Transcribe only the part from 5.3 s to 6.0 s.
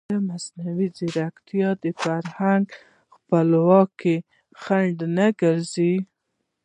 ګرځي؟